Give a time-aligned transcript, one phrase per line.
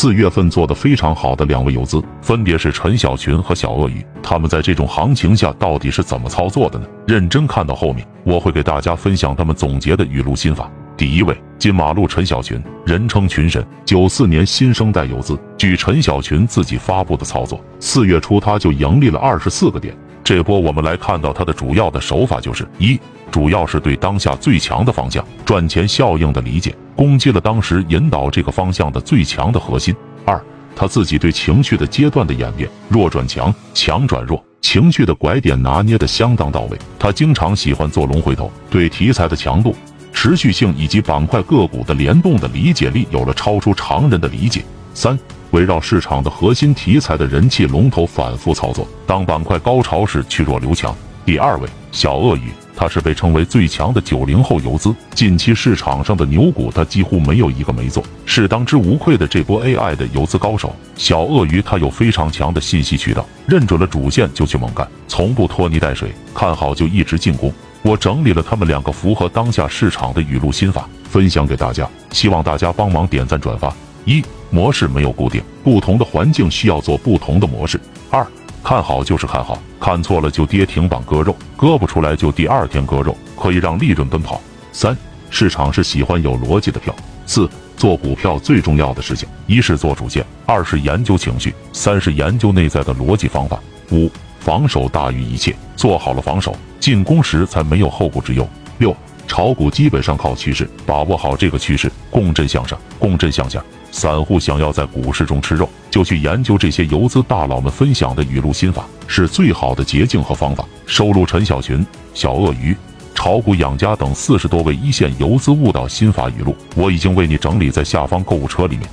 [0.00, 4.02] 四月份做得非常好的两位游资，分别是陈小群和小鳄鱼。
[4.22, 6.86] 他们在这种行情下到底是怎么操作的呢？
[7.06, 10.70] 认真看到后面，我会给大家分享他们总结的语录心法。
[10.96, 15.38] 第一位，金马路陈小群，人称群神，九四年新生代游资。
[15.58, 19.94] 据陈小群自己发布的操作，四月初他就盈利了二十四个点。
[20.30, 22.96] 这波我们来看到他的主要的手法就是一。
[23.32, 29.92] 主要是对当下最强的方向赚钱效应的理解，攻击了当时引导这个方向的最强的核心。
[30.24, 30.40] 二，
[30.76, 36.78] 他自己对情绪的阶段的演变，弱转强，强转弱，情绪的拐点拿捏的相当到位。
[36.96, 39.74] 他经常喜欢做龙回头，对题材的强度、
[40.12, 44.62] 持续性以及板块个股的联动的理解力有了超出常人的理解。
[44.94, 45.18] 三，
[45.50, 50.94] 围绕市场的核心题材的人气龙头反复操作，当板块高潮时去弱留强。
[51.24, 52.50] 第二位，小鳄鱼。
[52.76, 60.74] 他是被称为最强的九零后游资，近期市场上的牛股，他几乎没有一个没做，是当之无愧的这波 AI 的游资高手。
[60.96, 67.52] 小鳄鱼他有非常强的信息渠道，认准了主线就去猛干，从不拖泥带水，看好就一直进攻。
[67.82, 73.70] 我整理了他们两个符合当下市场的语录心法，分享给大家，希望大家帮忙点赞转发。
[74.06, 77.80] 一模式没有固定，不同的环境需要做不同的模式。
[78.10, 78.26] 二
[78.62, 84.40] 看好就是看好，看错了就跌停板割肉，割不出来就第二天割肉，可以让利润奔跑。
[84.72, 84.96] 三，
[85.30, 86.94] 市场是喜欢有逻辑的票。
[87.26, 93.58] 四，做股票最重要的事情，一是做主线，二是研究情绪，三是研究内在的逻辑方法。
[93.92, 98.46] 五，防守大于一切，做好了防守，进攻时才没有后顾之忧。
[98.78, 98.94] 六，
[99.30, 103.62] 炒股基本上靠趋势，把握好这个趋势，共振向上，共振向下。
[103.92, 110.64] 散户想要在股市中吃肉，就去研究这些游资大佬们分享的语录心法，是最好的捷径和方法。
[110.84, 112.76] 收录陈小群、小鳄鱼、
[113.14, 118.90] 炒股养家等四十多位一线游资误导心法语录，我已经为你整理在下方购物车里面。